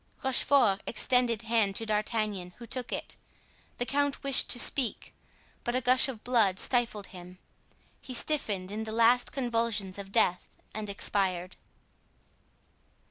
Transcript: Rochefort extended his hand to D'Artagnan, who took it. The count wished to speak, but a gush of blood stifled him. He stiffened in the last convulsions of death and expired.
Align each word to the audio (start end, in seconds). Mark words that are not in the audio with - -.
Rochefort 0.23 0.81
extended 0.87 1.43
his 1.43 1.49
hand 1.49 1.75
to 1.75 1.85
D'Artagnan, 1.85 2.53
who 2.57 2.65
took 2.65 2.91
it. 2.91 3.17
The 3.77 3.85
count 3.85 4.23
wished 4.23 4.49
to 4.49 4.57
speak, 4.57 5.13
but 5.63 5.75
a 5.75 5.81
gush 5.81 6.07
of 6.07 6.23
blood 6.23 6.57
stifled 6.57 7.05
him. 7.13 7.37
He 8.01 8.15
stiffened 8.15 8.71
in 8.71 8.85
the 8.85 8.91
last 8.91 9.31
convulsions 9.31 9.99
of 9.99 10.11
death 10.11 10.49
and 10.73 10.89
expired. 10.89 11.55